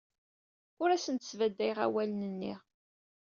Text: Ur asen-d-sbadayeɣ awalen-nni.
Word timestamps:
Ur 0.81 0.89
asen-d-sbadayeɣ 0.91 1.77
awalen-nni. 1.85 2.53